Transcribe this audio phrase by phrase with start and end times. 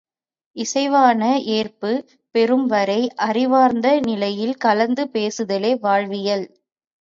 [0.55, 1.23] இசைவான
[1.49, 1.91] ஏற்பு
[2.35, 6.45] பெறும்வரை அறிவார்ந்த நிலையில் கலந்து பேசுதலே வாழ்வியல்.